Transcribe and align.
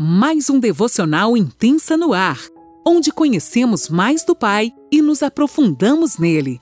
mais 0.00 0.48
um 0.48 0.60
devocional 0.60 1.36
intensa 1.36 1.96
no 1.96 2.12
ar, 2.12 2.38
onde 2.86 3.10
conhecemos 3.10 3.88
mais 3.88 4.24
do 4.24 4.32
Pai 4.32 4.72
e 4.92 5.02
nos 5.02 5.24
aprofundamos 5.24 6.18
nele. 6.18 6.60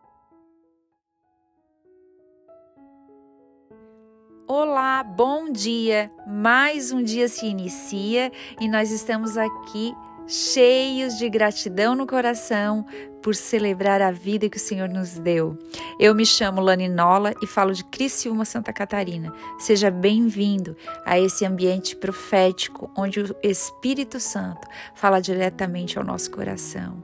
Olá, 4.48 5.02
bom 5.02 5.52
dia! 5.52 6.10
Mais 6.26 6.90
um 6.92 7.02
dia 7.02 7.28
se 7.28 7.44
inicia 7.44 8.32
e 8.58 8.66
nós 8.66 8.90
estamos 8.90 9.36
aqui 9.36 9.92
cheios 10.26 11.18
de 11.18 11.28
gratidão 11.28 11.94
no 11.94 12.06
coração 12.06 12.84
por 13.22 13.34
celebrar 13.34 14.02
a 14.02 14.10
vida 14.10 14.48
que 14.48 14.56
o 14.56 14.60
Senhor 14.60 14.88
nos 14.88 15.18
deu. 15.18 15.56
Eu 15.98 16.14
me 16.14 16.26
chamo 16.26 16.60
Lani 16.60 16.88
Nola 16.88 17.32
e 17.42 17.46
falo 17.46 17.72
de 17.72 17.84
Criciúma, 17.84 18.44
Santa 18.44 18.72
Catarina. 18.72 19.32
Seja 19.58 19.90
bem-vindo 19.90 20.76
a 21.04 21.18
esse 21.18 21.44
ambiente 21.44 21.96
profético 21.96 22.90
onde 22.96 23.20
o 23.20 23.36
Espírito 23.42 24.20
Santo 24.20 24.66
fala 24.94 25.20
diretamente 25.20 25.98
ao 25.98 26.04
nosso 26.04 26.30
coração. 26.30 27.02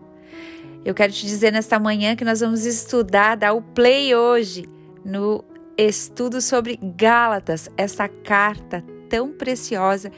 Eu 0.84 0.94
quero 0.94 1.12
te 1.12 1.26
dizer 1.26 1.52
nesta 1.52 1.78
manhã 1.78 2.16
que 2.16 2.24
nós 2.24 2.40
vamos 2.40 2.64
estudar, 2.64 3.36
dar 3.36 3.52
o 3.52 3.62
play 3.62 4.14
hoje 4.14 4.68
no 5.04 5.44
estudo 5.76 6.40
sobre 6.40 6.78
Gálatas, 6.82 7.68
essa 7.76 8.08
carta 8.08 8.84
tão 9.08 9.32
preciosa 9.32 10.10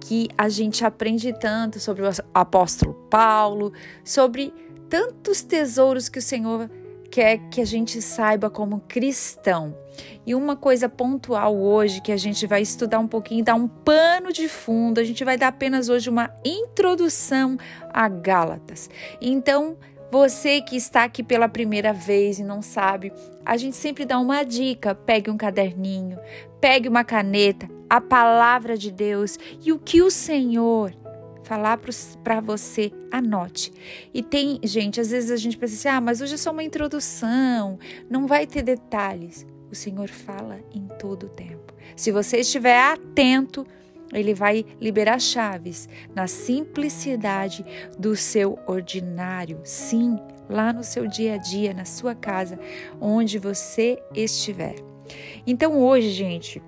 que 0.00 0.28
a 0.36 0.48
gente 0.48 0.84
aprende 0.84 1.32
tanto 1.32 1.78
sobre 1.80 2.02
o 2.02 2.10
apóstolo 2.34 2.94
Paulo, 3.08 3.72
sobre 4.04 4.52
tantos 4.88 5.42
tesouros 5.42 6.08
que 6.08 6.18
o 6.18 6.22
Senhor 6.22 6.68
quer 7.10 7.38
que 7.50 7.60
a 7.60 7.64
gente 7.64 8.00
saiba 8.00 8.48
como 8.48 8.80
cristão. 8.88 9.76
E 10.26 10.34
uma 10.34 10.56
coisa 10.56 10.88
pontual 10.88 11.56
hoje 11.56 12.00
que 12.00 12.10
a 12.10 12.16
gente 12.16 12.46
vai 12.46 12.62
estudar 12.62 12.98
um 12.98 13.06
pouquinho, 13.06 13.44
dar 13.44 13.54
um 13.54 13.68
pano 13.68 14.32
de 14.32 14.48
fundo, 14.48 14.98
a 14.98 15.04
gente 15.04 15.22
vai 15.22 15.36
dar 15.36 15.48
apenas 15.48 15.90
hoje 15.90 16.08
uma 16.08 16.30
introdução 16.42 17.58
a 17.92 18.08
Gálatas. 18.08 18.88
Então, 19.20 19.76
você 20.10 20.60
que 20.60 20.76
está 20.76 21.04
aqui 21.04 21.22
pela 21.22 21.48
primeira 21.48 21.92
vez 21.92 22.38
e 22.38 22.44
não 22.44 22.60
sabe, 22.60 23.12
a 23.44 23.56
gente 23.56 23.76
sempre 23.76 24.04
dá 24.04 24.18
uma 24.18 24.42
dica: 24.42 24.94
pegue 24.94 25.30
um 25.30 25.36
caderninho, 25.36 26.18
pegue 26.60 26.88
uma 26.88 27.04
caneta, 27.04 27.68
a 27.92 28.00
palavra 28.00 28.74
de 28.74 28.90
Deus 28.90 29.38
e 29.62 29.70
o 29.70 29.78
que 29.78 30.00
o 30.00 30.10
Senhor 30.10 30.94
falar 31.42 31.78
para 32.24 32.40
você, 32.40 32.90
anote. 33.10 33.70
E 34.14 34.22
tem, 34.22 34.58
gente, 34.64 34.98
às 34.98 35.10
vezes 35.10 35.30
a 35.30 35.36
gente 35.36 35.58
pensa 35.58 35.74
assim: 35.74 35.88
ah, 35.88 36.00
mas 36.00 36.22
hoje 36.22 36.32
é 36.32 36.36
só 36.38 36.52
uma 36.52 36.64
introdução, 36.64 37.78
não 38.08 38.26
vai 38.26 38.46
ter 38.46 38.62
detalhes. 38.62 39.46
O 39.70 39.74
Senhor 39.74 40.08
fala 40.08 40.58
em 40.74 40.86
todo 40.98 41.26
o 41.26 41.28
tempo. 41.28 41.74
Se 41.94 42.10
você 42.10 42.38
estiver 42.38 42.80
atento, 42.80 43.66
ele 44.10 44.32
vai 44.32 44.64
liberar 44.80 45.20
chaves 45.20 45.86
na 46.14 46.26
simplicidade 46.26 47.62
do 47.98 48.16
seu 48.16 48.58
ordinário. 48.66 49.60
Sim, 49.64 50.18
lá 50.48 50.72
no 50.72 50.82
seu 50.82 51.06
dia 51.06 51.34
a 51.34 51.36
dia, 51.36 51.74
na 51.74 51.84
sua 51.84 52.14
casa, 52.14 52.58
onde 52.98 53.38
você 53.38 54.02
estiver. 54.14 54.76
Então, 55.46 55.78
hoje, 55.78 56.10
gente, 56.10 56.62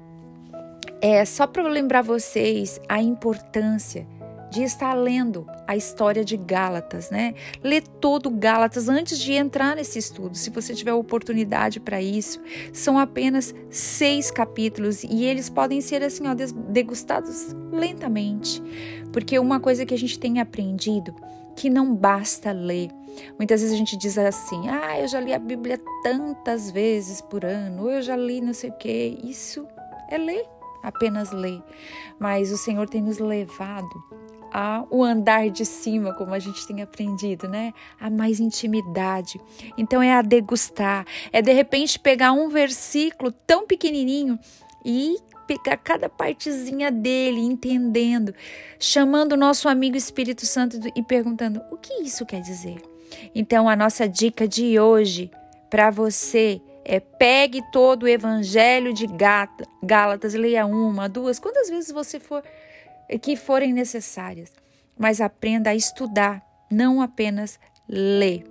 é 1.07 1.23
só 1.27 1.47
para 1.47 1.63
lembrar 1.69 2.01
vocês 2.01 2.81
a 2.89 3.03
importância 3.03 4.07
de 4.51 4.63
estar 4.63 4.95
lendo 4.95 5.47
a 5.67 5.77
história 5.77 6.25
de 6.25 6.35
Gálatas, 6.35 7.11
né? 7.11 7.35
Ler 7.63 7.83
todo 7.83 8.31
Gálatas 8.31 8.89
antes 8.89 9.19
de 9.19 9.35
entrar 9.35 9.77
nesse 9.77 9.99
estudo, 9.99 10.35
se 10.35 10.49
você 10.49 10.73
tiver 10.73 10.95
oportunidade 10.95 11.79
para 11.79 12.01
isso. 12.01 12.41
São 12.73 12.99
apenas 12.99 13.55
seis 13.69 14.31
capítulos 14.31 15.05
e 15.05 15.25
eles 15.25 15.51
podem 15.51 15.83
ser 15.83 16.03
assim, 16.03 16.27
ó, 16.27 16.35
degustados 16.71 17.55
lentamente, 17.71 18.63
porque 19.13 19.39
uma 19.39 19.61
coisa 19.61 19.85
que 19.85 19.93
a 19.93 19.99
gente 19.99 20.19
tem 20.19 20.41
aprendido 20.41 21.15
que 21.55 21.69
não 21.69 21.95
basta 21.95 22.51
ler. 22.51 22.89
Muitas 23.39 23.61
vezes 23.61 23.75
a 23.75 23.79
gente 23.79 23.99
diz 23.99 24.17
assim: 24.17 24.71
ah, 24.71 24.99
eu 24.99 25.07
já 25.07 25.21
li 25.21 25.35
a 25.35 25.39
Bíblia 25.39 25.79
tantas 26.03 26.71
vezes 26.71 27.21
por 27.21 27.45
ano, 27.45 27.83
ou 27.83 27.91
eu 27.91 28.01
já 28.01 28.17
li 28.17 28.41
não 28.41 28.55
sei 28.55 28.71
o 28.71 28.79
quê. 28.79 29.19
Isso 29.23 29.69
é 30.09 30.17
ler 30.17 30.55
apenas 30.85 31.33
ler, 31.33 31.63
mas 32.19 32.53
o 32.53 32.57
Senhor 32.57 32.89
tem 32.89 33.03
nos 33.03 33.19
levado 33.19 34.05
o 34.89 35.03
andar 35.03 35.51
de 35.51 35.65
cima, 35.65 36.15
como 36.15 36.33
a 36.33 36.39
gente 36.39 36.67
tem 36.67 36.81
aprendido, 36.81 37.49
né? 37.49 37.73
A 38.01 38.09
mais 38.09 38.39
intimidade. 38.39 39.41
Então 39.77 40.01
é 40.01 40.13
a 40.13 40.23
degustar, 40.23 41.05
é 41.33 41.43
de 41.43 41.53
repente 41.53 41.99
pegar 41.99 42.33
um 42.33 42.49
versículo 42.49 43.33
tão 43.33 43.67
pequenininho 43.67 44.39
e 44.85 45.17
pegar 45.47 45.77
cada 45.79 46.09
partezinha 46.09 46.91
dele, 46.91 47.41
entendendo, 47.41 48.33
chamando 48.79 49.33
o 49.33 49.37
nosso 49.37 49.69
amigo 49.69 49.97
Espírito 49.97 50.47
Santo 50.47 50.79
e 50.95 51.03
perguntando: 51.03 51.61
o 51.73 51.77
que 51.77 52.03
isso 52.03 52.25
quer 52.25 52.41
dizer? 52.41 52.81
Então, 53.35 53.69
a 53.69 53.75
nossa 53.75 54.09
dica 54.09 54.47
de 54.47 54.79
hoje 54.79 55.31
para 55.69 55.91
você 55.91 56.61
é, 56.85 57.01
pegue 57.01 57.63
todo 57.73 58.03
o 58.03 58.09
evangelho 58.09 58.93
de 58.93 59.07
Gálatas, 59.83 60.35
leia 60.35 60.67
uma, 60.67 61.09
duas, 61.09 61.39
quantas 61.39 61.69
vezes 61.71 61.91
você 61.91 62.21
for 62.21 62.43
que 63.21 63.37
forem 63.37 63.73
necessárias, 63.73 64.53
mas 64.99 65.21
aprenda 65.21 65.71
a 65.71 65.75
estudar, 65.75 66.43
não 66.71 67.01
apenas 67.01 67.59
ler. 67.89 68.45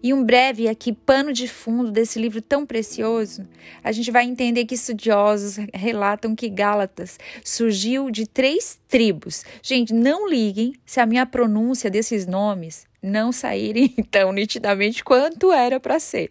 E 0.00 0.14
um 0.14 0.22
breve 0.22 0.68
aqui 0.68 0.92
pano 0.92 1.32
de 1.32 1.48
fundo 1.48 1.90
desse 1.90 2.18
livro 2.18 2.40
tão 2.40 2.64
precioso, 2.64 3.46
a 3.82 3.90
gente 3.90 4.12
vai 4.12 4.24
entender 4.24 4.64
que 4.64 4.76
estudiosos 4.76 5.56
relatam 5.74 6.36
que 6.36 6.48
Gálatas 6.48 7.18
surgiu 7.44 8.08
de 8.08 8.26
três 8.26 8.78
tribos. 8.88 9.44
Gente, 9.60 9.92
não 9.92 10.28
liguem 10.28 10.72
se 10.86 11.00
a 11.00 11.06
minha 11.06 11.26
pronúncia 11.26 11.90
desses 11.90 12.26
nomes 12.26 12.86
não 13.02 13.32
saírem 13.32 13.88
tão 14.10 14.32
nitidamente 14.32 15.02
quanto 15.02 15.52
era 15.52 15.80
para 15.80 15.98
ser 15.98 16.30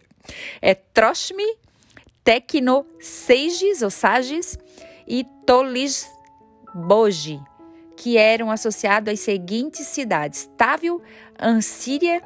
é 0.60 0.74
Troshmi, 0.74 1.56
Tecno, 2.24 2.86
ou 3.82 3.90
Sages 3.90 4.58
e 5.06 5.24
Tolisboji, 5.46 7.40
que 7.96 8.16
eram 8.16 8.50
associados 8.50 9.12
às 9.12 9.20
seguintes 9.20 9.86
cidades: 9.86 10.48
Távil, 10.56 11.02
Ansíria 11.38 12.22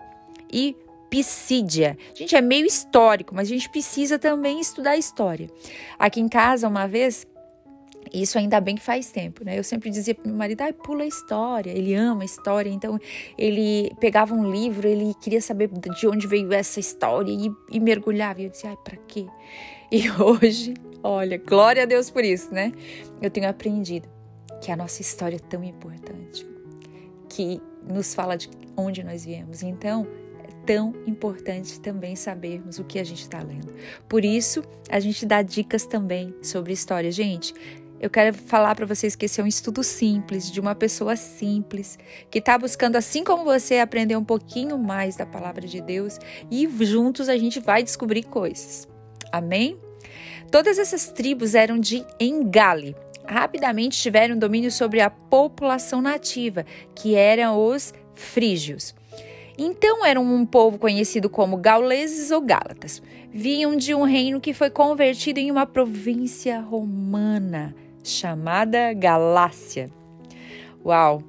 e 0.52 0.76
Pisídia. 1.08 1.96
Gente, 2.14 2.34
é 2.34 2.40
meio 2.40 2.66
histórico, 2.66 3.34
mas 3.34 3.48
a 3.48 3.52
gente 3.52 3.70
precisa 3.70 4.18
também 4.18 4.60
estudar 4.60 4.96
história. 4.96 5.48
Aqui 5.98 6.20
em 6.20 6.28
casa, 6.28 6.68
uma 6.68 6.86
vez, 6.86 7.26
isso 8.12 8.38
ainda 8.38 8.60
bem 8.60 8.74
que 8.76 8.82
faz 8.82 9.10
tempo, 9.10 9.44
né? 9.44 9.58
Eu 9.58 9.64
sempre 9.64 9.90
dizia 9.90 10.14
para 10.14 10.26
meu 10.26 10.36
marido, 10.36 10.62
ai, 10.62 10.72
pula 10.72 11.02
a 11.02 11.06
história. 11.06 11.70
Ele 11.70 11.94
ama 11.94 12.22
a 12.22 12.24
história, 12.24 12.70
então 12.70 12.98
ele 13.36 13.90
pegava 14.00 14.34
um 14.34 14.50
livro, 14.50 14.86
ele 14.86 15.14
queria 15.20 15.40
saber 15.40 15.68
de 15.68 16.06
onde 16.06 16.26
veio 16.26 16.52
essa 16.52 16.80
história 16.80 17.30
e, 17.30 17.50
e 17.70 17.80
mergulhava. 17.80 18.40
E 18.40 18.44
eu 18.44 18.50
dizia, 18.50 18.70
ai, 18.70 18.76
para 18.82 18.96
quê? 19.08 19.26
E 19.90 20.10
hoje, 20.20 20.74
olha, 21.02 21.38
glória 21.38 21.82
a 21.82 21.86
Deus 21.86 22.10
por 22.10 22.24
isso, 22.24 22.52
né? 22.52 22.72
Eu 23.20 23.30
tenho 23.30 23.48
aprendido 23.48 24.08
que 24.60 24.70
a 24.70 24.76
nossa 24.76 25.02
história 25.02 25.36
é 25.36 25.38
tão 25.38 25.62
importante, 25.62 26.46
que 27.28 27.60
nos 27.86 28.14
fala 28.14 28.36
de 28.36 28.48
onde 28.76 29.02
nós 29.02 29.24
viemos. 29.24 29.62
Então, 29.62 30.06
é 30.42 30.66
tão 30.66 30.94
importante 31.06 31.80
também 31.80 32.16
sabermos 32.16 32.78
o 32.78 32.84
que 32.84 32.98
a 32.98 33.04
gente 33.04 33.22
está 33.22 33.40
lendo. 33.40 33.72
Por 34.08 34.24
isso, 34.24 34.62
a 34.90 34.98
gente 35.00 35.24
dá 35.24 35.42
dicas 35.42 35.86
também 35.86 36.34
sobre 36.42 36.72
história. 36.72 37.10
Gente, 37.10 37.54
eu 37.98 38.10
quero 38.10 38.36
falar 38.36 38.74
para 38.74 38.84
vocês 38.84 39.16
que 39.16 39.24
esse 39.24 39.40
é 39.40 39.44
um 39.44 39.46
estudo 39.46 39.82
simples, 39.82 40.50
de 40.50 40.60
uma 40.60 40.74
pessoa 40.74 41.16
simples, 41.16 41.98
que 42.30 42.38
está 42.38 42.58
buscando, 42.58 42.96
assim 42.96 43.24
como 43.24 43.42
você, 43.42 43.78
aprender 43.78 44.16
um 44.16 44.24
pouquinho 44.24 44.76
mais 44.76 45.16
da 45.16 45.24
palavra 45.24 45.66
de 45.66 45.80
Deus 45.80 46.18
e 46.50 46.68
juntos 46.84 47.28
a 47.28 47.38
gente 47.38 47.58
vai 47.58 47.82
descobrir 47.82 48.24
coisas. 48.24 48.86
Amém? 49.32 49.78
Todas 50.50 50.78
essas 50.78 51.08
tribos 51.08 51.54
eram 51.54 51.78
de 51.78 52.04
Engale. 52.20 52.94
Rapidamente 53.26 54.00
tiveram 54.00 54.38
domínio 54.38 54.70
sobre 54.70 55.00
a 55.00 55.10
população 55.10 56.02
nativa, 56.02 56.64
que 56.94 57.14
eram 57.14 57.58
os 57.58 57.94
frígios. 58.14 58.94
Então 59.58 60.04
eram 60.04 60.22
um 60.22 60.44
povo 60.44 60.78
conhecido 60.78 61.30
como 61.30 61.56
gauleses 61.56 62.30
ou 62.30 62.42
gálatas. 62.42 63.02
Vinham 63.32 63.74
de 63.74 63.94
um 63.94 64.02
reino 64.02 64.38
que 64.38 64.52
foi 64.52 64.68
convertido 64.68 65.40
em 65.40 65.50
uma 65.50 65.66
província 65.66 66.60
romana 66.60 67.74
chamada 68.08 68.92
Galácia. 68.92 69.90
Uau! 70.84 71.22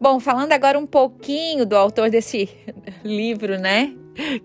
Bom, 0.00 0.18
falando 0.18 0.52
agora 0.52 0.78
um 0.78 0.86
pouquinho 0.86 1.64
do 1.64 1.76
autor 1.76 2.10
desse 2.10 2.48
livro, 3.04 3.58
né? 3.58 3.94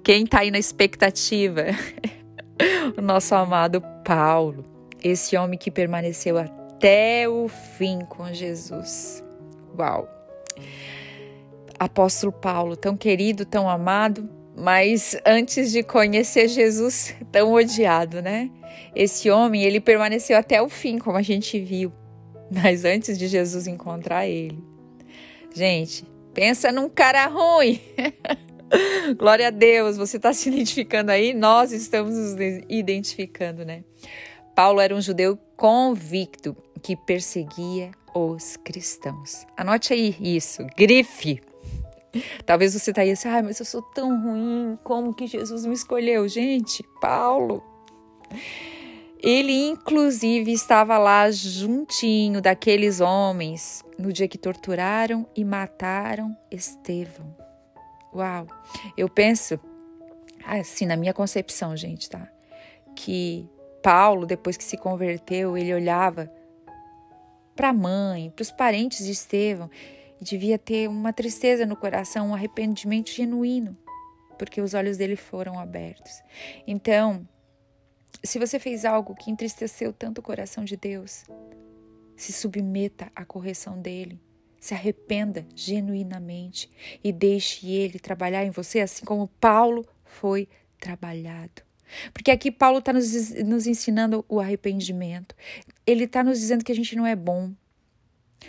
Quem 0.04 0.26
tá 0.26 0.40
aí 0.40 0.52
na 0.52 0.60
expectativa? 0.60 1.64
o 2.96 3.02
nosso 3.02 3.34
amado 3.34 3.82
Paulo, 4.06 4.64
esse 5.04 5.36
homem 5.36 5.58
que 5.58 5.72
permaneceu 5.72 6.38
até 6.38 7.28
o 7.28 7.48
fim 7.48 8.00
com 8.02 8.32
Jesus. 8.32 9.24
Uau! 9.78 10.08
Apóstolo 11.80 12.32
Paulo, 12.32 12.76
tão 12.76 12.96
querido, 12.96 13.46
tão 13.46 13.70
amado, 13.70 14.30
mas 14.58 15.16
antes 15.24 15.72
de 15.72 15.84
conhecer 15.84 16.48
Jesus, 16.48 17.16
tão 17.32 17.54
odiado, 17.54 18.24
né? 18.24 18.50
Esse 18.96 19.30
homem, 19.30 19.62
ele 19.62 19.80
permaneceu 19.80 20.36
até 20.36 20.60
o 20.60 20.68
fim, 20.68 20.98
como 20.98 21.16
a 21.16 21.22
gente 21.22 21.60
viu. 21.60 21.94
Mas 22.52 22.84
antes 22.84 23.20
de 23.20 23.28
Jesus 23.28 23.68
encontrar 23.68 24.26
ele, 24.26 24.58
gente, 25.54 26.06
pensa 26.34 26.72
num 26.72 26.90
cara 26.90 27.28
ruim. 27.28 27.80
Glória 29.18 29.48
a 29.48 29.52
Deus, 29.52 29.96
você 29.96 30.18
está 30.18 30.34
se 30.34 30.50
identificando 30.50 31.12
aí, 31.12 31.36
nós 31.36 31.72
estamos 31.72 32.16
nos 32.16 32.36
identificando, 32.68 33.64
né? 33.64 33.84
Paulo 34.56 34.82
era 34.82 34.96
um 34.96 35.02
judeu 35.02 35.38
convicto 35.56 36.58
que 36.82 36.96
perseguia 36.96 37.92
os 38.14 38.58
cristãos. 38.58 39.46
Anote 39.56 39.94
aí 39.94 40.16
isso, 40.20 40.66
grife. 40.76 41.42
Talvez 42.46 42.74
você 42.74 42.92
está 42.92 43.02
aí 43.02 43.12
assim, 43.12 43.28
ah, 43.28 43.44
mas 43.44 43.60
eu 43.60 43.66
sou 43.66 43.82
tão 43.82 44.22
ruim, 44.22 44.78
como 44.84 45.14
que 45.14 45.28
Jesus 45.28 45.66
me 45.66 45.74
escolheu? 45.74 46.28
Gente, 46.28 46.84
Paulo. 47.02 47.64
Ele, 49.22 49.70
inclusive, 49.70 50.52
estava 50.52 50.98
lá 50.98 51.30
juntinho 51.32 52.42
daqueles 52.42 53.00
homens 53.00 53.84
no 53.98 54.14
dia 54.14 54.28
que 54.28 54.38
torturaram 54.38 55.28
e 55.36 55.44
mataram 55.44 56.38
Estevão. 56.52 57.36
Uau! 58.14 58.48
Eu 58.96 59.10
penso, 59.10 59.60
assim, 60.46 60.86
na 60.86 60.96
minha 60.96 61.14
concepção, 61.14 61.76
gente, 61.76 62.10
tá? 62.10 62.28
Que 62.96 63.50
Paulo, 63.82 64.26
depois 64.26 64.56
que 64.56 64.64
se 64.64 64.78
converteu, 64.78 65.58
ele 65.58 65.74
olhava 65.74 66.32
para 67.56 67.70
a 67.70 67.74
mãe, 67.74 68.30
para 68.30 68.44
os 68.44 68.52
parentes 68.52 69.06
de 69.06 69.12
Estevão 69.12 69.70
devia 70.22 70.58
ter 70.58 70.88
uma 70.88 71.14
tristeza 71.14 71.66
no 71.66 71.76
coração, 71.76 72.30
um 72.30 72.34
arrependimento 72.34 73.10
genuíno, 73.10 73.78
porque 74.38 74.62
os 74.62 74.74
olhos 74.74 74.98
dele 74.98 75.16
foram 75.16 75.60
abertos. 75.60 76.22
Então, 76.66 77.28
se 78.24 78.40
você 78.40 78.60
fez 78.60 78.86
algo 78.86 79.16
que 79.16 79.32
entristeceu 79.32 79.94
tanto 79.94 80.20
o 80.20 80.24
coração 80.24 80.64
de 80.64 80.76
Deus, 80.76 81.26
se 82.16 82.34
submeta 82.34 83.12
à 83.16 83.24
correção 83.24 83.80
dele. 83.80 84.20
Se 84.60 84.74
arrependa 84.74 85.46
genuinamente 85.56 86.70
e 87.04 87.14
deixe 87.14 87.70
ele 87.70 88.00
trabalhar 88.00 88.44
em 88.44 88.50
você, 88.50 88.80
assim 88.80 89.06
como 89.06 89.28
Paulo 89.40 89.88
foi 90.04 90.50
trabalhado. 90.80 91.62
Porque 92.12 92.32
aqui 92.32 92.52
Paulo 92.52 92.80
está 92.80 92.92
nos, 92.92 93.32
nos 93.44 93.68
ensinando 93.68 94.26
o 94.28 94.40
arrependimento. 94.40 95.36
Ele 95.86 96.04
está 96.04 96.24
nos 96.24 96.40
dizendo 96.40 96.66
que 96.66 96.72
a 96.72 96.76
gente 96.76 96.96
não 96.96 97.06
é 97.06 97.16
bom, 97.16 97.54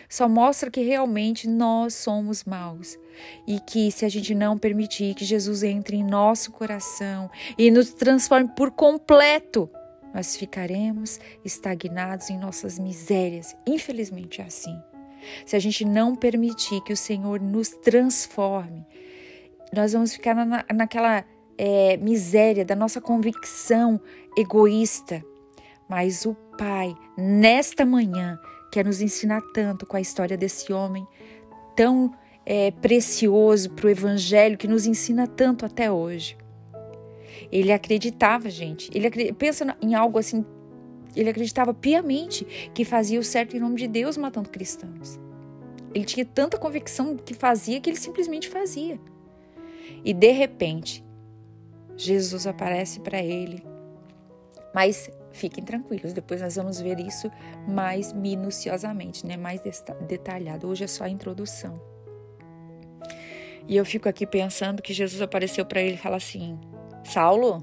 só 0.08 0.28
mostra 0.28 0.70
que 0.70 0.80
realmente 0.80 1.48
nós 1.48 1.94
somos 1.94 2.44
maus 2.44 2.98
e 3.46 3.60
que 3.60 3.90
se 3.90 4.04
a 4.04 4.08
gente 4.08 4.34
não 4.34 4.56
permitir 4.56 5.14
que 5.14 5.24
Jesus 5.24 5.62
entre 5.62 5.96
em 5.96 6.04
nosso 6.04 6.52
coração 6.52 7.30
e 7.56 7.70
nos 7.70 7.92
transforme 7.92 8.50
por 8.56 8.70
completo, 8.70 9.68
nós 10.14 10.36
ficaremos 10.36 11.20
estagnados 11.44 12.30
em 12.30 12.38
nossas 12.38 12.78
misérias. 12.78 13.54
Infelizmente 13.66 14.40
é 14.40 14.44
assim. 14.44 14.76
Se 15.44 15.56
a 15.56 15.58
gente 15.58 15.84
não 15.84 16.14
permitir 16.14 16.80
que 16.82 16.92
o 16.92 16.96
Senhor 16.96 17.40
nos 17.40 17.70
transforme, 17.70 18.86
nós 19.72 19.92
vamos 19.92 20.14
ficar 20.14 20.34
na, 20.34 20.64
naquela 20.72 21.24
é, 21.56 21.96
miséria 21.98 22.64
da 22.64 22.74
nossa 22.74 23.00
convicção 23.00 24.00
egoísta. 24.36 25.22
Mas 25.88 26.24
o 26.24 26.34
Pai, 26.56 26.94
nesta 27.16 27.84
manhã, 27.84 28.38
quer 28.70 28.84
nos 28.84 29.00
ensinar 29.00 29.42
tanto 29.52 29.86
com 29.86 29.96
a 29.96 30.00
história 30.00 30.36
desse 30.36 30.72
homem 30.72 31.06
tão 31.76 32.12
é, 32.44 32.70
precioso 32.70 33.70
para 33.70 33.86
o 33.86 33.90
Evangelho, 33.90 34.56
que 34.56 34.66
nos 34.66 34.86
ensina 34.86 35.26
tanto 35.26 35.66
até 35.66 35.90
hoje. 35.90 36.36
Ele 37.52 37.72
acreditava, 37.72 38.50
gente. 38.50 38.90
Ele 38.94 39.32
pensa 39.32 39.76
em 39.80 39.94
algo 39.94 40.18
assim. 40.18 40.44
Ele 41.14 41.30
acreditava 41.30 41.72
piamente 41.72 42.70
que 42.74 42.84
fazia 42.84 43.18
o 43.18 43.24
certo 43.24 43.56
em 43.56 43.60
nome 43.60 43.76
de 43.76 43.86
Deus 43.86 44.16
matando 44.16 44.48
cristãos. 44.48 45.18
Ele 45.94 46.04
tinha 46.04 46.24
tanta 46.24 46.58
convicção 46.58 47.16
que 47.16 47.34
fazia 47.34 47.80
que 47.80 47.90
ele 47.90 47.96
simplesmente 47.96 48.48
fazia. 48.48 48.98
E 50.04 50.12
de 50.12 50.30
repente, 50.30 51.04
Jesus 51.96 52.46
aparece 52.46 53.00
para 53.00 53.22
ele. 53.22 53.62
Mas 54.74 55.10
Fiquem 55.32 55.62
tranquilos, 55.62 56.12
depois 56.12 56.40
nós 56.40 56.56
vamos 56.56 56.80
ver 56.80 56.98
isso 56.98 57.30
mais 57.66 58.12
minuciosamente, 58.12 59.26
né? 59.26 59.36
mais 59.36 59.60
detalhado. 60.06 60.66
Hoje 60.68 60.84
é 60.84 60.86
só 60.86 61.04
a 61.04 61.08
introdução. 61.08 61.80
E 63.66 63.76
eu 63.76 63.84
fico 63.84 64.08
aqui 64.08 64.26
pensando 64.26 64.80
que 64.80 64.94
Jesus 64.94 65.20
apareceu 65.20 65.64
para 65.64 65.80
ele 65.80 65.94
e 65.94 65.98
fala 65.98 66.16
assim: 66.16 66.58
Saulo, 67.04 67.62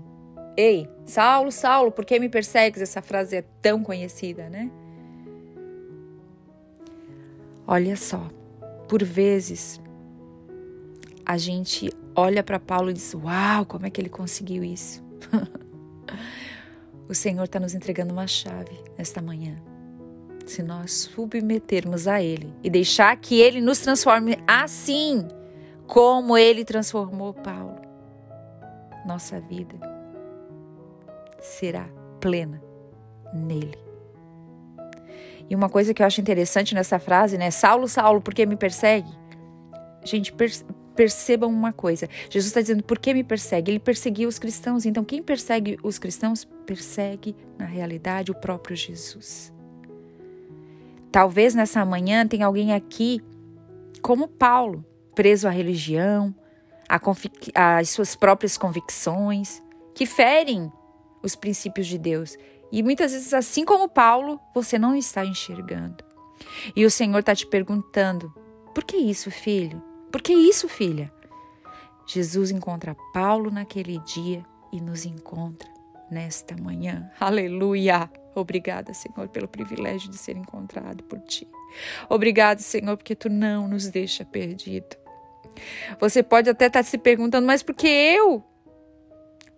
ei, 0.56 0.88
Saulo, 1.06 1.52
Saulo, 1.52 1.92
por 1.92 2.06
que 2.06 2.20
me 2.20 2.30
persegues? 2.30 2.82
Essa 2.82 3.02
frase 3.02 3.38
é 3.38 3.44
tão 3.62 3.82
conhecida, 3.82 4.48
né? 4.48 4.70
Olha 7.68 7.96
só, 7.96 8.30
por 8.88 9.04
vezes 9.04 9.82
a 11.26 11.38
gente 11.38 11.90
olha 12.16 12.44
para 12.44 12.60
Paulo 12.60 12.92
e 12.92 12.94
diz: 12.94 13.16
Uau, 13.16 13.66
como 13.66 13.88
é 13.88 13.90
que 13.90 14.00
ele 14.00 14.10
conseguiu 14.10 14.64
isso? 14.64 15.04
O 17.08 17.14
Senhor 17.14 17.44
está 17.44 17.60
nos 17.60 17.76
entregando 17.76 18.14
uma 18.14 18.28
chave 18.28 18.78
nesta 18.98 19.22
manhã. 19.22 19.62
Se 20.46 20.62
nós 20.62 20.92
submetermos 20.94 22.08
a 22.08 22.22
Ele 22.22 22.54
e 22.64 22.70
deixar 22.70 23.16
que 23.18 23.40
Ele 23.40 23.62
nos 23.62 23.80
transforme 23.80 24.38
assim 24.48 25.28
como 25.88 26.38
Ele 26.38 26.66
transformou 26.66 27.34
Paulo, 27.34 27.82
nossa 29.06 29.40
vida 29.40 29.76
será 31.40 31.88
plena 32.20 32.62
nele. 33.34 33.78
E 35.50 35.56
uma 35.56 35.70
coisa 35.70 35.94
que 35.94 36.02
eu 36.02 36.08
acho 36.08 36.22
interessante 36.22 36.74
nessa 36.74 36.98
frase, 36.98 37.38
né? 37.38 37.52
Saulo, 37.52 37.88
Saulo, 37.88 38.20
por 38.20 38.34
que 38.34 38.46
me 38.46 38.56
persegue? 38.56 39.10
Gente, 40.04 40.34
percebam 40.96 41.50
uma 41.50 41.74
coisa: 41.74 42.10
Jesus 42.30 42.48
está 42.48 42.62
dizendo, 42.62 42.84
por 42.84 42.98
que 42.98 43.14
me 43.14 43.24
persegue? 43.24 43.72
Ele 43.72 43.80
perseguiu 43.80 44.28
os 44.30 44.40
cristãos. 44.40 44.86
Então, 44.86 45.04
quem 45.04 45.22
persegue 45.22 45.78
os 45.84 46.00
cristãos, 46.00 46.46
persegue, 46.66 47.36
na 47.58 47.66
realidade, 47.66 48.32
o 48.32 48.36
próprio 48.36 48.76
Jesus. 48.76 49.54
Talvez 51.12 51.56
nessa 51.56 51.86
manhã 51.86 52.28
tenha 52.28 52.46
alguém 52.46 52.74
aqui, 52.74 53.22
como 54.02 54.28
Paulo, 54.28 54.84
preso 55.14 55.48
à 55.48 55.52
religião, 55.52 56.36
às 57.54 57.90
suas 57.90 58.16
próprias 58.16 58.58
convicções, 58.58 59.64
que 59.94 60.06
ferem 60.06 60.72
os 61.24 61.36
princípios 61.36 61.88
de 61.88 61.98
Deus. 61.98 62.38
E 62.72 62.84
muitas 62.84 63.14
vezes, 63.14 63.34
assim 63.34 63.64
como 63.64 63.88
Paulo, 63.88 64.40
você 64.54 64.78
não 64.78 64.96
está 64.96 65.26
enxergando. 65.26 66.04
E 66.76 66.86
o 66.86 66.92
Senhor 66.92 67.20
está 67.20 67.34
te 67.34 67.48
perguntando: 67.48 68.34
por 68.74 68.84
que 68.84 68.98
isso, 68.98 69.32
filho? 69.32 69.82
Por 70.16 70.22
que 70.22 70.32
isso, 70.32 70.70
filha? 70.70 71.12
Jesus 72.08 72.50
encontra 72.50 72.96
Paulo 73.14 73.52
naquele 73.52 74.00
dia 74.00 74.46
e 74.72 74.80
nos 74.80 75.04
encontra 75.04 75.70
nesta 76.10 76.56
manhã. 76.56 77.12
Aleluia! 77.20 78.10
Obrigada, 78.34 78.94
Senhor, 78.94 79.28
pelo 79.28 79.46
privilégio 79.46 80.10
de 80.10 80.18
ser 80.18 80.38
encontrado 80.38 81.04
por 81.04 81.20
ti. 81.20 81.46
Obrigado, 82.08 82.60
Senhor, 82.60 82.96
porque 82.96 83.14
tu 83.14 83.30
não 83.30 83.68
nos 83.68 83.90
deixa 83.90 84.24
perdido. 84.24 84.96
Você 86.00 86.24
pode 86.24 86.50
até 86.50 86.68
estar 86.68 86.84
se 86.84 86.98
perguntando, 86.98 87.46
mas 87.46 87.62
por 87.62 87.76
que 87.76 87.86
eu? 87.86 88.42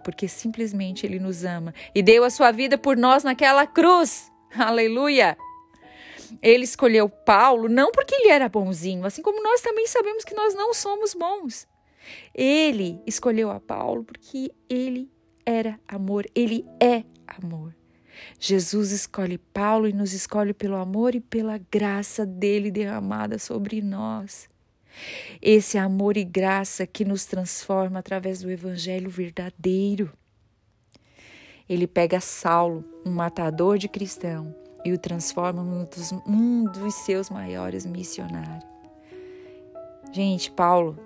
Porque 0.03 0.27
simplesmente 0.27 1.05
Ele 1.05 1.19
nos 1.19 1.45
ama 1.45 1.71
e 1.93 2.01
deu 2.01 2.23
a 2.23 2.31
sua 2.31 2.51
vida 2.51 2.79
por 2.79 2.97
nós 2.97 3.23
naquela 3.23 3.67
cruz. 3.67 4.31
Aleluia! 4.57 5.37
Ele 6.41 6.63
escolheu 6.63 7.09
Paulo 7.09 7.69
não 7.69 7.91
porque 7.91 8.15
ele 8.15 8.29
era 8.29 8.49
bonzinho, 8.49 9.05
assim 9.05 9.21
como 9.21 9.41
nós 9.41 9.61
também 9.61 9.87
sabemos 9.87 10.23
que 10.23 10.33
nós 10.33 10.53
não 10.53 10.73
somos 10.73 11.13
bons. 11.13 11.67
Ele 12.33 13.01
escolheu 13.05 13.51
a 13.51 13.59
Paulo 13.59 14.03
porque 14.03 14.51
ele 14.69 15.11
era 15.45 15.79
amor, 15.87 16.25
ele 16.35 16.65
é 16.79 17.03
amor. 17.27 17.75
Jesus 18.39 18.91
escolhe 18.91 19.37
Paulo 19.37 19.87
e 19.87 19.93
nos 19.93 20.13
escolhe 20.13 20.53
pelo 20.53 20.75
amor 20.75 21.15
e 21.15 21.19
pela 21.19 21.59
graça 21.71 22.25
dele 22.25 22.71
derramada 22.71 23.37
sobre 23.37 23.81
nós. 23.81 24.49
Esse 25.41 25.77
amor 25.77 26.17
e 26.17 26.23
graça 26.23 26.87
que 26.87 27.05
nos 27.05 27.25
transforma 27.25 27.99
através 27.99 28.41
do 28.41 28.49
evangelho 28.49 29.09
verdadeiro. 29.09 30.11
Ele 31.69 31.85
pega 31.85 32.19
Saulo, 32.19 32.83
um 33.05 33.11
matador 33.11 33.77
de 33.77 33.87
cristão, 33.87 34.55
e 34.83 34.91
o 34.93 34.97
transforma 34.97 35.63
num 35.63 35.85
dos, 35.85 36.11
um 36.25 36.63
dos 36.65 36.93
seus 36.95 37.29
maiores 37.29 37.85
missionários. 37.85 38.65
Gente, 40.11 40.51
Paulo, 40.51 40.97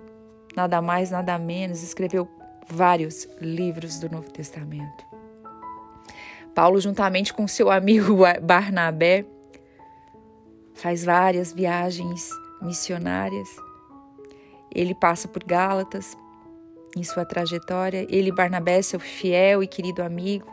nada 0.56 0.80
mais, 0.80 1.10
nada 1.10 1.38
menos, 1.38 1.82
escreveu 1.82 2.28
vários 2.68 3.28
livros 3.40 3.98
do 3.98 4.08
Novo 4.08 4.30
Testamento. 4.30 5.04
Paulo, 6.54 6.80
juntamente 6.80 7.32
com 7.32 7.48
seu 7.48 7.70
amigo 7.70 8.18
Barnabé, 8.42 9.24
faz 10.74 11.04
várias 11.04 11.52
viagens 11.52 12.30
missionárias. 12.60 13.48
Ele 14.74 14.94
passa 14.94 15.28
por 15.28 15.44
Gálatas 15.44 16.16
em 16.96 17.02
sua 17.02 17.24
trajetória. 17.24 18.06
Ele, 18.08 18.32
Barnabé, 18.32 18.80
seu 18.82 19.00
fiel 19.00 19.62
e 19.62 19.66
querido 19.66 20.02
amigo. 20.02 20.46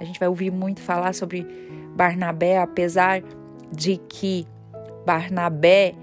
A 0.00 0.04
gente 0.04 0.18
vai 0.18 0.28
ouvir 0.28 0.50
muito 0.50 0.80
falar 0.80 1.14
sobre 1.14 1.46
Barnabé, 1.94 2.58
apesar 2.58 3.22
de 3.72 3.96
que 3.96 4.46
Barnabé 5.04 5.94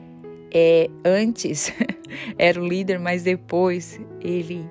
é, 0.53 0.89
antes 1.03 1.74
era 2.38 2.62
o 2.62 2.65
líder, 2.65 3.00
mas 3.00 3.24
depois 3.24 4.00
ele 4.22 4.65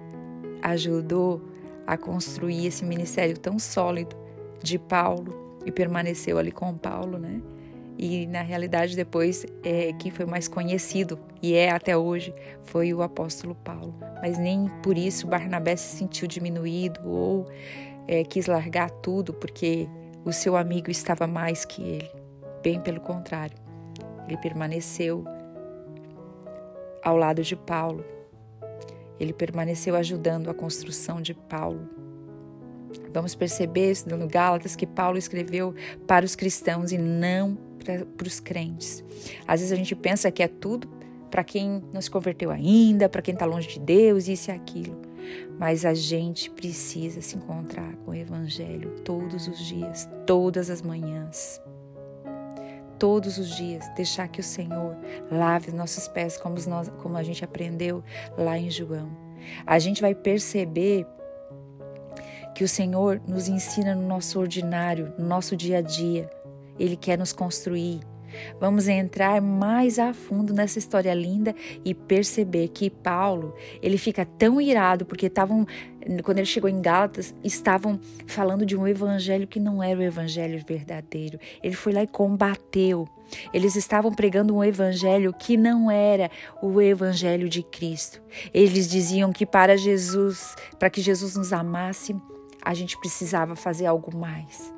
ajudou 0.62 1.42
a 1.86 1.96
construir 1.96 2.66
esse 2.66 2.84
ministério 2.84 3.36
tão 3.36 3.58
sólido 3.58 4.16
de 4.62 4.78
Paulo 4.78 5.58
e 5.66 5.72
permaneceu 5.72 6.38
ali 6.38 6.52
com 6.52 6.76
Paulo, 6.76 7.18
né? 7.18 7.40
E 7.98 8.26
na 8.26 8.40
realidade 8.40 8.96
depois 8.96 9.44
é, 9.62 9.92
quem 9.92 10.10
foi 10.10 10.24
mais 10.24 10.48
conhecido 10.48 11.18
e 11.42 11.54
é 11.54 11.70
até 11.70 11.96
hoje 11.96 12.34
foi 12.64 12.92
o 12.94 13.02
apóstolo 13.02 13.54
Paulo. 13.54 13.94
Mas 14.20 14.38
nem 14.38 14.68
por 14.82 14.96
isso 14.96 15.26
Barnabé 15.26 15.76
se 15.76 15.98
sentiu 15.98 16.26
diminuído 16.26 17.00
ou 17.04 17.46
é, 18.06 18.24
quis 18.24 18.46
largar 18.46 18.90
tudo 18.90 19.32
porque 19.32 19.88
o 20.24 20.32
seu 20.32 20.56
amigo 20.56 20.90
estava 20.90 21.26
mais 21.26 21.64
que 21.64 21.82
ele. 21.82 22.10
Bem 22.62 22.80
pelo 22.80 23.00
contrário, 23.00 23.56
ele 24.26 24.36
permaneceu 24.36 25.24
ao 27.02 27.16
lado 27.16 27.42
de 27.42 27.56
Paulo. 27.56 28.04
Ele 29.18 29.32
permaneceu 29.32 29.96
ajudando 29.96 30.48
a 30.48 30.54
construção 30.54 31.20
de 31.20 31.34
Paulo. 31.34 31.88
Vamos 33.12 33.34
perceber 33.34 33.94
no 34.06 34.26
Gálatas 34.26 34.76
que 34.76 34.86
Paulo 34.86 35.18
escreveu 35.18 35.74
para 36.06 36.24
os 36.24 36.34
cristãos 36.34 36.92
e 36.92 36.98
não 36.98 37.56
para, 37.84 38.04
para 38.04 38.26
os 38.26 38.40
crentes. 38.40 39.04
Às 39.46 39.60
vezes 39.60 39.72
a 39.72 39.76
gente 39.76 39.94
pensa 39.94 40.30
que 40.30 40.42
é 40.42 40.48
tudo 40.48 40.88
para 41.30 41.42
quem 41.42 41.82
não 41.92 42.00
se 42.00 42.10
converteu 42.10 42.50
ainda, 42.50 43.08
para 43.08 43.22
quem 43.22 43.34
está 43.34 43.46
longe 43.46 43.68
de 43.68 43.80
Deus, 43.80 44.28
isso 44.28 44.50
e 44.50 44.52
aquilo. 44.52 45.11
Mas 45.58 45.84
a 45.84 45.94
gente 45.94 46.50
precisa 46.50 47.20
se 47.20 47.36
encontrar 47.36 47.94
com 48.04 48.10
o 48.10 48.14
Evangelho 48.14 49.00
todos 49.04 49.48
os 49.48 49.58
dias, 49.58 50.08
todas 50.26 50.70
as 50.70 50.82
manhãs 50.82 51.60
todos 53.02 53.36
os 53.36 53.56
dias, 53.56 53.84
deixar 53.96 54.28
que 54.28 54.38
o 54.38 54.44
Senhor 54.44 54.96
lave 55.28 55.70
os 55.70 55.74
nossos 55.74 56.06
pés, 56.06 56.36
como, 56.36 56.54
nós, 56.68 56.88
como 57.02 57.16
a 57.16 57.22
gente 57.24 57.44
aprendeu 57.44 58.00
lá 58.38 58.56
em 58.56 58.70
João. 58.70 59.10
A 59.66 59.76
gente 59.80 60.00
vai 60.00 60.14
perceber 60.14 61.04
que 62.54 62.62
o 62.62 62.68
Senhor 62.68 63.20
nos 63.26 63.48
ensina 63.48 63.92
no 63.92 64.06
nosso 64.06 64.38
ordinário, 64.38 65.12
no 65.18 65.26
nosso 65.26 65.56
dia 65.56 65.78
a 65.78 65.80
dia. 65.80 66.30
Ele 66.78 66.96
quer 66.96 67.18
nos 67.18 67.32
construir. 67.32 68.00
Vamos 68.60 68.88
entrar 68.88 69.40
mais 69.40 69.98
a 69.98 70.12
fundo 70.12 70.52
nessa 70.52 70.78
história 70.78 71.12
linda 71.14 71.54
e 71.84 71.94
perceber 71.94 72.68
que 72.68 72.90
Paulo, 72.90 73.54
ele 73.80 73.98
fica 73.98 74.24
tão 74.24 74.60
irado 74.60 75.04
porque 75.04 75.26
estavam 75.26 75.66
quando 76.24 76.38
ele 76.38 76.46
chegou 76.46 76.68
em 76.68 76.80
Gálatas, 76.80 77.34
estavam 77.44 78.00
falando 78.26 78.66
de 78.66 78.76
um 78.76 78.86
evangelho 78.86 79.46
que 79.46 79.60
não 79.60 79.82
era 79.82 80.00
o 80.00 80.02
evangelho 80.02 80.62
verdadeiro. 80.66 81.38
Ele 81.62 81.74
foi 81.74 81.92
lá 81.92 82.02
e 82.02 82.06
combateu. 82.06 83.08
Eles 83.52 83.76
estavam 83.76 84.12
pregando 84.12 84.54
um 84.54 84.64
evangelho 84.64 85.32
que 85.32 85.56
não 85.56 85.90
era 85.90 86.30
o 86.60 86.80
evangelho 86.80 87.48
de 87.48 87.62
Cristo. 87.62 88.20
Eles 88.52 88.88
diziam 88.88 89.32
que 89.32 89.46
para 89.46 89.76
Jesus, 89.76 90.54
para 90.78 90.90
que 90.90 91.00
Jesus 91.00 91.36
nos 91.36 91.52
amasse, 91.52 92.16
a 92.62 92.74
gente 92.74 92.98
precisava 92.98 93.56
fazer 93.56 93.86
algo 93.86 94.16
mais. 94.16 94.72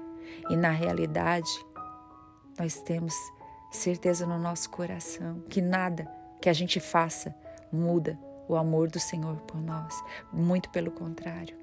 E 0.50 0.56
na 0.56 0.70
realidade, 0.70 1.50
nós 2.58 2.80
temos 2.82 3.14
certeza 3.76 4.26
no 4.26 4.38
nosso 4.38 4.70
coração 4.70 5.42
que 5.48 5.60
nada 5.60 6.10
que 6.40 6.48
a 6.48 6.52
gente 6.52 6.80
faça 6.80 7.34
muda 7.72 8.18
o 8.48 8.56
amor 8.56 8.90
do 8.90 9.00
Senhor 9.00 9.36
por 9.42 9.60
nós. 9.60 9.94
Muito 10.32 10.68
pelo 10.70 10.90
contrário. 10.90 11.56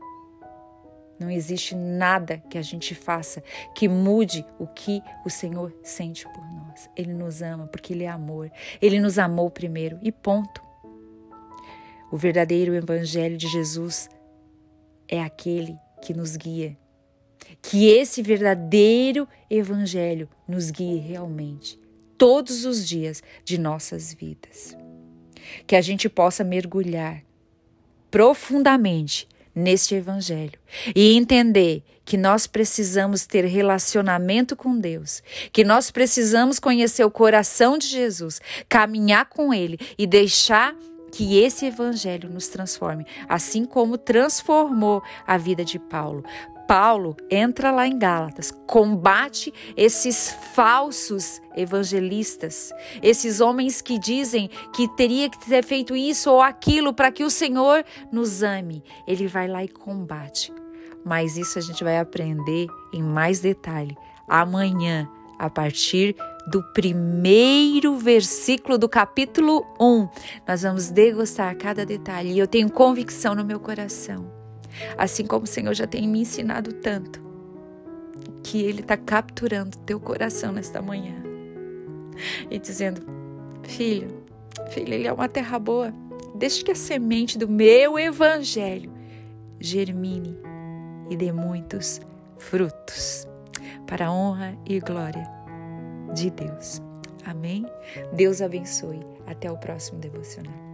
Não 1.19 1.29
existe 1.29 1.75
nada 1.75 2.39
que 2.49 2.57
a 2.57 2.63
gente 2.63 2.95
faça 2.95 3.43
que 3.75 3.87
mude 3.87 4.43
o 4.57 4.65
que 4.65 5.03
o 5.23 5.29
Senhor 5.29 5.71
sente 5.83 6.25
por 6.25 6.43
nós. 6.51 6.89
Ele 6.95 7.13
nos 7.13 7.43
ama 7.43 7.67
porque 7.67 7.93
Ele 7.93 8.05
é 8.05 8.09
amor. 8.09 8.51
Ele 8.81 8.99
nos 8.99 9.19
amou 9.19 9.49
primeiro 9.51 9.99
e 10.01 10.11
ponto. 10.11 10.63
O 12.11 12.17
verdadeiro 12.17 12.73
Evangelho 12.73 13.37
de 13.37 13.47
Jesus 13.47 14.09
é 15.07 15.21
aquele 15.21 15.77
que 16.01 16.11
nos 16.11 16.35
guia. 16.35 16.75
Que 17.61 17.87
esse 17.87 18.23
verdadeiro 18.23 19.27
Evangelho 19.47 20.27
nos 20.47 20.71
guie 20.71 20.97
realmente, 20.97 21.79
todos 22.21 22.65
os 22.65 22.87
dias 22.87 23.23
de 23.43 23.57
nossas 23.57 24.13
vidas 24.13 24.77
que 25.65 25.75
a 25.75 25.81
gente 25.81 26.07
possa 26.07 26.43
mergulhar 26.43 27.23
profundamente 28.11 29.27
neste 29.55 29.95
Evangelho 29.95 30.59
e 30.95 31.15
entender 31.17 31.81
que 32.05 32.17
nós 32.17 32.45
precisamos 32.45 33.25
ter 33.25 33.43
relacionamento 33.45 34.55
com 34.55 34.77
Deus, 34.77 35.23
que 35.51 35.63
nós 35.63 35.89
precisamos 35.89 36.59
conhecer 36.59 37.03
o 37.03 37.09
coração 37.09 37.75
de 37.75 37.87
Jesus, 37.87 38.39
caminhar 38.69 39.25
com 39.25 39.51
Ele 39.51 39.79
e 39.97 40.05
deixar 40.05 40.75
que 41.11 41.39
esse 41.39 41.65
Evangelho 41.65 42.29
nos 42.29 42.47
transforme, 42.49 43.03
assim 43.27 43.65
como 43.65 43.97
transformou 43.97 45.01
a 45.25 45.39
vida 45.39 45.65
de 45.65 45.79
Paulo. 45.79 46.23
Paulo 46.71 47.17
entra 47.29 47.69
lá 47.69 47.85
em 47.85 47.99
Gálatas, 47.99 48.49
combate 48.65 49.53
esses 49.75 50.33
falsos 50.53 51.41
evangelistas, 51.53 52.71
esses 53.03 53.41
homens 53.41 53.81
que 53.81 53.99
dizem 53.99 54.49
que 54.73 54.87
teria 54.95 55.29
que 55.29 55.37
ter 55.37 55.65
feito 55.65 55.97
isso 55.97 56.31
ou 56.31 56.41
aquilo 56.41 56.93
para 56.93 57.11
que 57.11 57.25
o 57.25 57.29
Senhor 57.29 57.83
nos 58.09 58.41
ame. 58.41 58.81
Ele 59.05 59.27
vai 59.27 59.49
lá 59.49 59.65
e 59.65 59.67
combate. 59.67 60.53
Mas 61.03 61.35
isso 61.35 61.59
a 61.59 61.61
gente 61.61 61.83
vai 61.83 61.99
aprender 61.99 62.67
em 62.93 63.03
mais 63.03 63.41
detalhe 63.41 63.97
amanhã, 64.25 65.09
a 65.37 65.49
partir 65.49 66.15
do 66.47 66.63
primeiro 66.71 67.97
versículo 67.97 68.77
do 68.77 68.87
capítulo 68.87 69.65
1. 69.77 70.07
Nós 70.47 70.61
vamos 70.61 70.89
degustar 70.89 71.53
cada 71.57 71.85
detalhe 71.85 72.31
e 72.31 72.39
eu 72.39 72.47
tenho 72.47 72.71
convicção 72.71 73.35
no 73.35 73.43
meu 73.43 73.59
coração 73.59 74.39
Assim 74.97 75.25
como 75.25 75.45
o 75.45 75.47
Senhor 75.47 75.73
já 75.73 75.87
tem 75.87 76.07
me 76.07 76.21
ensinado 76.21 76.73
tanto, 76.73 77.21
que 78.43 78.61
Ele 78.61 78.81
está 78.81 78.97
capturando 78.97 79.77
teu 79.79 79.99
coração 79.99 80.51
nesta 80.51 80.81
manhã 80.81 81.15
e 82.49 82.59
dizendo: 82.59 83.01
Filho, 83.63 84.23
filho, 84.69 84.93
Ele 84.93 85.07
é 85.07 85.13
uma 85.13 85.29
terra 85.29 85.57
boa. 85.59 85.93
Deixe 86.35 86.63
que 86.63 86.71
a 86.71 86.75
semente 86.75 87.37
do 87.37 87.47
meu 87.47 87.99
evangelho 87.99 88.91
germine 89.59 90.37
e 91.09 91.15
dê 91.15 91.31
muitos 91.31 91.99
frutos 92.37 93.27
para 93.85 94.07
a 94.07 94.11
honra 94.11 94.57
e 94.65 94.79
glória 94.79 95.27
de 96.13 96.29
Deus. 96.29 96.81
Amém? 97.25 97.65
Deus 98.13 98.41
abençoe. 98.41 98.99
Até 99.27 99.51
o 99.51 99.57
próximo 99.57 99.99
devocional. 99.99 100.70